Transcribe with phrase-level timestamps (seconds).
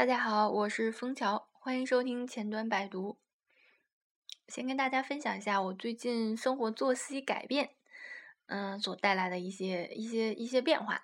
[0.00, 3.18] 大家好，我是枫桥，欢迎收听前端百读。
[4.48, 7.74] 先跟大家分享一下我最近生活作息改变，
[8.46, 11.02] 嗯，所带来的一些一些一些变化。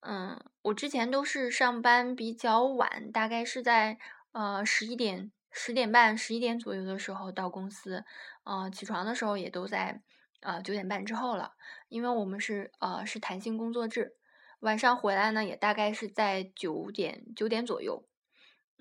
[0.00, 3.98] 嗯，我之前都是上班比较晚，大概是在
[4.30, 8.02] 呃十一点、十点半、十一点左右的时候到公司，
[8.44, 10.00] 呃，起床的时候也都在
[10.40, 11.52] 呃九点半之后了，
[11.90, 14.16] 因为我们是呃是弹性工作制。
[14.60, 18.06] 晚上回来呢，也大概是在九点九点左右。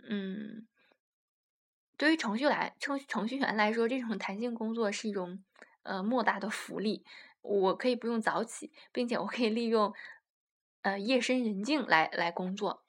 [0.07, 0.67] 嗯，
[1.97, 5.43] 对于程序来程程序员来说，这种弹性工作是一种
[5.83, 7.05] 呃莫大的福利。
[7.41, 9.93] 我可以不用早起，并且我可以利用
[10.83, 12.83] 呃夜深人静来来工作。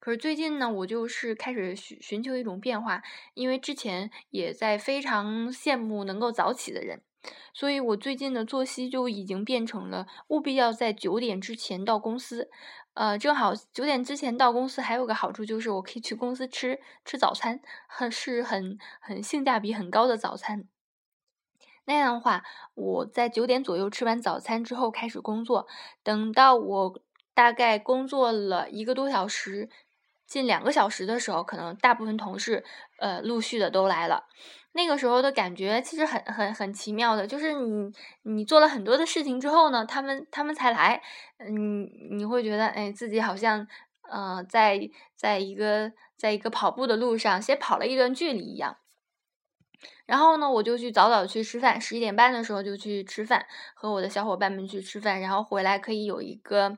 [0.00, 3.02] 可是最近呢，我就是开始寻寻求一种变化，
[3.34, 7.02] 因为之前也在非常羡慕能够早起的人。
[7.52, 12.50] 所以我最近的作息就已经变成了务必要在九点之前到公司，
[12.94, 20.68] 呃，正好九点之前到公司还有个好处就是我可以去公司吃吃早餐，很是很很性价比很高的早餐。
[21.86, 22.42] 那样的话，
[22.74, 25.66] 我在九点左右吃完早餐之后开始工作，
[26.02, 27.00] 等到我
[27.34, 29.68] 大概工作了一个多小时。
[30.26, 32.64] 近两个小时的时候，可能大部分同事，
[32.98, 34.24] 呃，陆续的都来了。
[34.72, 41.00] 那个时候的感觉其实很很很奇妙的，就是你你做了很多的事情之后呢，他们他们才来，
[41.38, 43.66] 嗯，你会觉得哎，自己好像
[44.10, 48.76] 呃，在在一个在一个跑步的路上先跑了一段距离一样。
[50.06, 56.76] 然后呢，我就去早早去吃饭，十一点半的时候就去吃饭，和我的小伙伴们去吃饭，然后回来可以有一个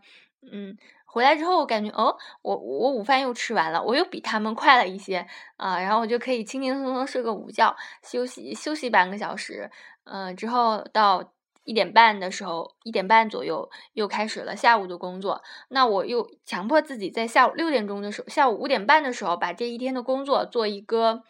[0.53, 0.77] 嗯。
[1.17, 9.71] 回来之后，我感觉哦，我我午饭又吃完了，我又比他们快了一些啊，然后我就可以轻轻松松睡个午觉，休息休息半个小时，
[10.05, 11.33] 嗯，之后到
[11.65, 15.43] 一点半的时候，一点半左右又开始了下午的工作。
[15.71, 21.23] 那我又强迫自己在下午六点钟的时候，下午五点半的时候把这一天的工作做一个，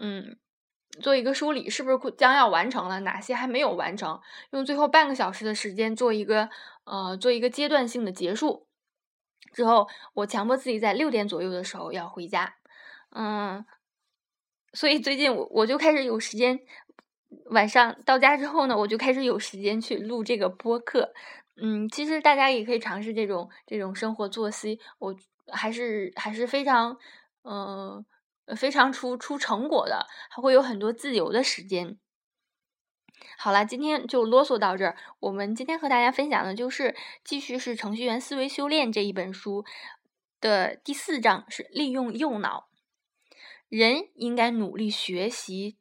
[0.00, 0.38] 嗯，
[1.02, 3.00] 做一个梳理，是不是将要完成了？
[3.00, 4.20] 哪些还没有完成？
[4.52, 6.48] 用最后半个小时的时间做一个，
[6.84, 8.68] 呃，做一个阶段性的结束。
[9.52, 12.54] 之后，我强迫自己在六点左右的时候要回家，
[13.14, 13.64] 嗯，
[14.72, 16.60] 所以最近我我就开始有时间，
[17.46, 21.12] 晚上到家之后呢，我就开始有时间去录这个播客，
[21.60, 25.16] 嗯，其实大家也可以尝试这种这种生活作息，我
[25.52, 26.96] 还是还是非常，
[27.42, 28.04] 嗯，
[28.56, 31.98] 非常出出成果的，还会有很多自由的时间。
[33.36, 34.96] 好了，今天就啰嗦到这儿。
[35.20, 36.94] 我们今天和大家分享的就是
[37.24, 39.64] 继续是《程序员思维修炼》这一本书
[40.40, 42.68] 的第四章，是利用右脑。
[43.68, 45.76] 人应该努力学习、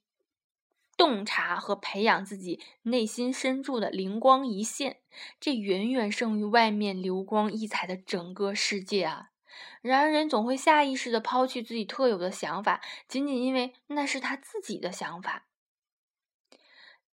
[0.96, 4.98] 洞察和培养自己内心深处的灵光一现，
[5.40, 9.32] 这远远胜于外面流光溢彩的整个世界啊！
[9.82, 15.48] 然而，人总会下意识的抛弃自己特有的想法，仅仅因为那是他自己的想法。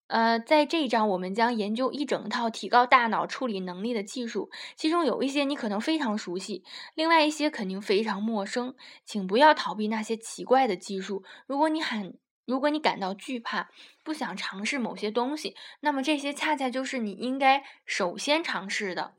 [0.08, 6.62] 呃，在这一章，我们将研究一整套提高大脑处理能力的技术，其中有一些你可能非常熟悉，
[6.94, 8.74] 另外一些肯定非常陌生。
[9.04, 11.24] 请不要逃避那些奇怪的技术。
[11.46, 13.68] 如果你很，如果你感到惧怕，
[14.04, 19.14] 不想尝试某些东西，那么这些恰恰就是你应该首先尝试的。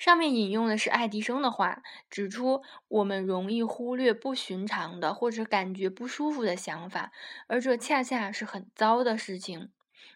[0.00, 7.12] 上面引用的是爱迪生的话，指出我们容易忽略不寻常的或者感觉不舒服的想法，
[7.48, 9.70] 而这恰恰是很糟的事情。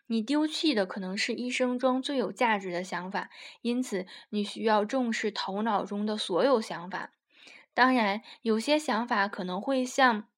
[0.07, 3.29] 你丢弃的可能是一生中最有价值的想法，
[3.61, 7.13] 因此你需要重视头脑中的所有想法。
[7.75, 10.29] 当然，有些想法可能会像，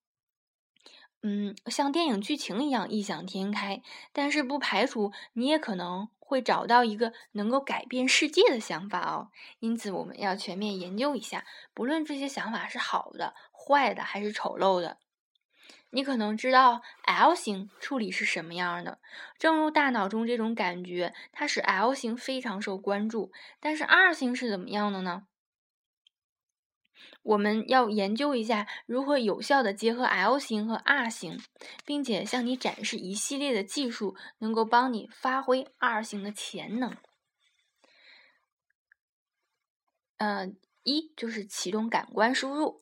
[1.21, 3.81] 嗯，像电影剧情一样异想天开，
[4.11, 6.09] 但是不排除你也可能。
[6.27, 14.97] 会找到一个能够改变世界的想法哦，因此我们要全面研究一下，不论这些想法是好的、坏的还是丑陋的。
[15.91, 18.99] 你可能知道 L 型处理是什么样的，
[19.39, 23.31] 正如大脑中这种感觉，它使 L 型非常受关注。
[23.61, 25.27] 但是 R 型是怎么样的呢？
[27.23, 31.39] 我们要研究一下如何有效的结合 L 型和 R 型，
[31.85, 36.95] 并且向你展示一系列的技术，能够帮你发挥 R 型的潜能。
[40.17, 40.51] 呃，
[40.83, 42.81] 一就是启动感官输入，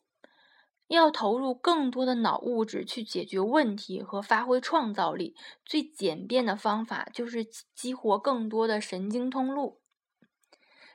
[0.86, 5.36] 要投入更多的脑物质去解决问题和发挥创造力。
[5.64, 9.82] 最简便的方法就是激活更多的神经通路，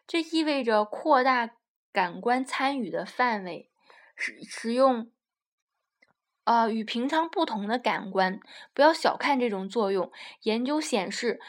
[0.07, 1.57] 这意味着扩大。
[1.91, 3.69] 感官参与的范围，
[4.15, 5.11] 使使用，
[6.43, 8.39] 呃，与平常不同的感官，
[8.73, 10.11] 不要小看这种作用。
[10.43, 11.39] 研究显示，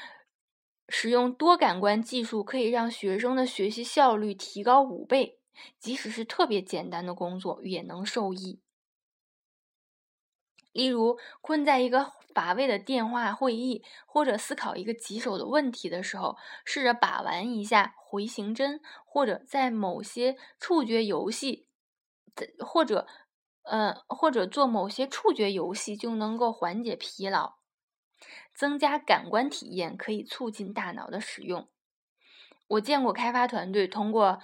[0.89, 5.39] 使用多感官技术可以让学生的学习效率提高五倍。
[5.79, 8.59] 即使是特别简单的工作也能受益。
[10.73, 21.69] 例如，困在一个乏味的电话会议，或者思考一个棘手的问题的时候，试着把玩一下回形针，或者在某些触觉游戏，
[22.59, 23.07] 或者，
[23.63, 27.57] 呃，或者做某些触觉游戏，就能够缓解疲劳。
[28.55, 31.69] 增加感官体验可以促进大脑的使用。
[32.69, 34.41] 我见过开发团队通过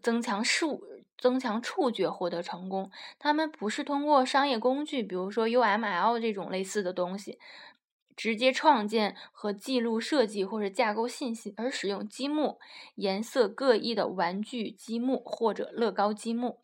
[0.00, 0.84] 增强数。
[1.18, 2.90] 增强触觉获得成功，
[3.20, 7.38] 他们不是通过商业工具，比如说 UML 这种类似的东西，
[8.16, 12.58] 直接创建和记录设计或者架构信息，而使用积木、
[12.96, 16.58] 颜色各异的玩具积木或者乐高积木。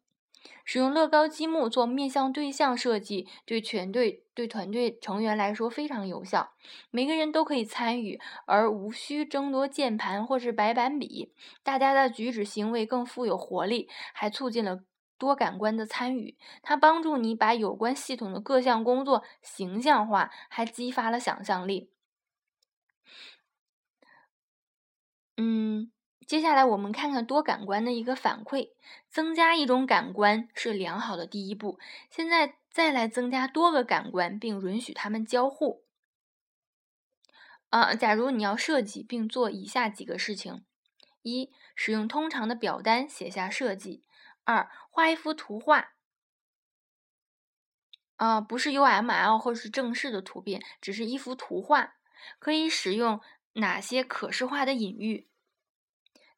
[0.64, 6.52] 使用乐高积木做面向对象设计，对全队、对团队成员来说非常有效。
[6.90, 11.32] 每个人都可以参与，而无需争夺键盘或是白板笔。
[11.62, 14.80] 大家的举止行为更富有活力，还促进了
[15.18, 16.36] 多感官的参与。
[16.62, 21.90] 它帮助你把有关系统的各项工作形象化，还激发了想象力。
[25.36, 25.90] 嗯。
[26.28, 28.72] 接下来我们看看多感官的一个反馈。
[29.08, 31.78] 增加一种感官是良好的第一步。
[32.10, 35.86] 现在再来增加多个感官，并允许它们交互。
[37.70, 40.66] 啊，假如你要设计并做以下几个事情：
[41.22, 44.02] 一、使用通常的表单写下设计；
[44.44, 45.92] 二、画一幅图画。
[48.16, 51.94] 啊，不是 UML 或是正式的图片，只是一幅图画。
[52.38, 53.22] 可以使用
[53.54, 55.26] 哪些可视化的隐喻？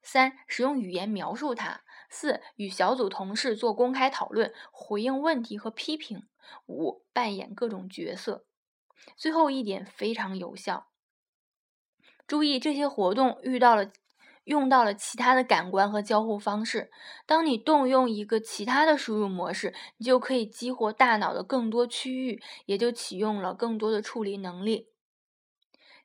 [0.02, 1.82] 三、使用语言描述它。
[2.08, 6.26] 四、与小组同事做公开讨论，回应问题和批评。
[6.66, 8.44] 五、扮演各种角色。
[9.16, 10.88] 最后一点非常有效。
[12.26, 13.90] 注意，这些活动遇到了
[14.44, 16.90] 用到了其他的感官和交互方式。
[17.26, 24.89] 当你动用一个其他的输入模式，你就可以激活大脑的更多区域，也就启用了更多的处理能力。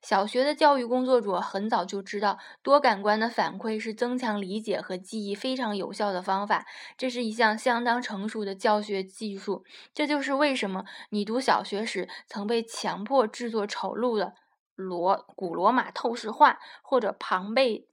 [0.05, 6.67] 小学的教育工作者很早就知道，多感官的反馈是增强理解和记忆非常有效的方法。
[6.95, 9.65] 这是一项相当成熟的教学技术。
[9.95, 14.35] 这就是为什么你读小学时曾被强迫制作丑陋的
[14.75, 17.87] 罗古罗马透视画，或者庞贝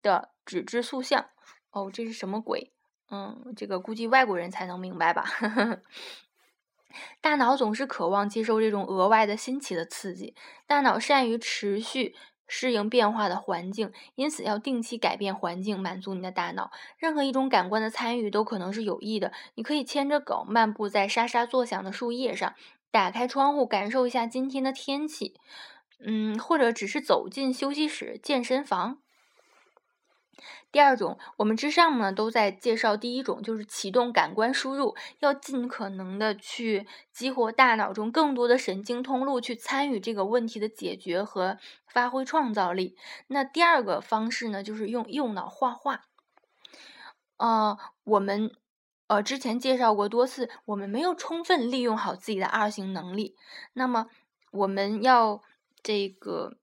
[0.00, 1.26] 的纸质塑像。
[1.72, 2.70] 哦，这是什么鬼？
[3.10, 5.24] 嗯，这个估计外国人才能明白吧。
[7.20, 10.34] 大脑总是渴望接受这种额外的新奇的刺激。
[10.66, 12.14] 大脑善于持续
[12.46, 16.70] 适应变化的环境，因此要定期改变环境，满足你的大脑。
[16.96, 19.32] 任何一种感官的参与都可能是有益的。
[19.56, 22.54] 你可以牵着狗漫步在沙沙作响的树叶上，
[22.90, 25.34] 打开窗户感受一下今天的天气，
[26.04, 28.98] 嗯，或者只是走进休息室、健身房。
[30.70, 42.96] 第二种，我们之上呢都在介绍第一种，就是启动感官输入，要尽可能的去激活大脑中更多的神经通路，去参与这个问题的解决和发挥创造力。
[43.28, 46.02] 那第二个方式呢，就是用右脑画画。
[47.38, 48.52] 呃，我们
[49.06, 53.34] 呃之前介绍过多次，我们没有充分利用好自己的二型能力，
[53.72, 54.08] 那么
[54.50, 55.42] 我们要
[55.82, 56.58] 这个。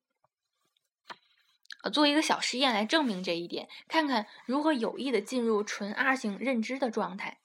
[1.83, 7.39] 呃，做一个小实验来证明这一点，看看如何有意的进入纯二型认知的状态。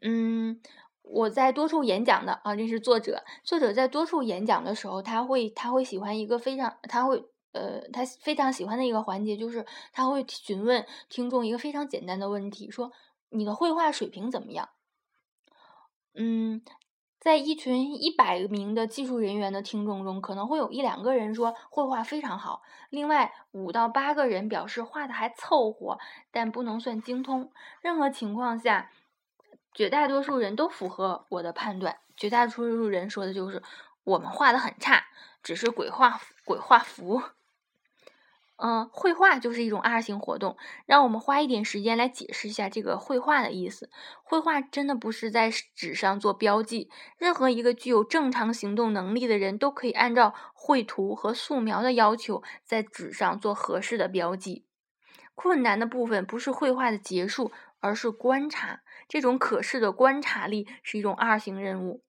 [0.00, 0.60] 嗯，
[1.02, 3.24] 我在多处演讲的啊，这是作者。
[3.42, 12.92] 作者在多处演讲的时候，他会他会喜欢一个非常他会呃他非常喜欢的一个环节，就是他会询问听众一个非常简单的问题，说
[13.30, 14.68] 你的绘画水平怎么样？
[16.14, 16.62] 嗯。
[17.24, 25.98] 在一群一百名的技术人员的听众中，可能会有一两个人说绘画非常好，另外五到八个人表示画的还凑合，
[26.30, 27.50] 但不能算精通。
[27.80, 28.90] 任何情况下，
[29.72, 31.96] 绝大多数人都符合我的判断。
[32.14, 33.62] 绝大多数人说的就是
[34.04, 35.06] 我们画的很差，
[35.42, 37.22] 只是鬼画鬼画符。
[38.56, 40.56] 嗯，绘画就是一种二型活动。
[40.86, 43.90] 让我们花一点时间来解释一下这个绘画的意思。
[44.22, 46.88] 绘画真的不是在纸上做标记。
[47.18, 54.66] 任何一个具有正常行动能力的人都可以按照绘图和素描的要求，在纸上做合适的标记。
[55.34, 58.82] 困难的部分不是绘画的结束，而是观察。
[59.08, 62.04] 这种可视的观察力是一种二型任务。